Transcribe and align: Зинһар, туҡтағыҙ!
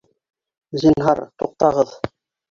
Зинһар, 0.83 1.21
туҡтағыҙ! 1.43 1.93